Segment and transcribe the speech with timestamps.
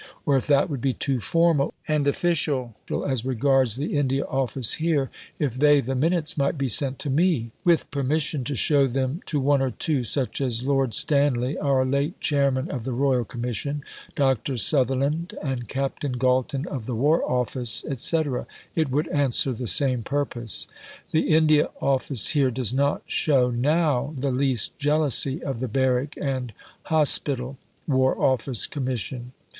[0.25, 2.73] Or, if that would be too formal and official
[3.05, 7.51] (as regards the India Office here), if they, the Minutes, might be sent to me,
[7.63, 12.19] with permission to shew them to one or two, such as Lord Stanley (our late
[12.19, 13.83] Chairman of the Royal Commission),
[14.15, 14.57] Dr.
[14.57, 16.03] Sutherland, and Capt.
[16.17, 18.23] Galton, of the War Office, &c.,
[18.73, 20.67] it would answer the same purpose.
[21.11, 26.53] The India Office here does not shew now the least jealousy of the Barrack and
[26.87, 27.57] Hosp^l.
[27.87, 29.33] (War Office) Commission.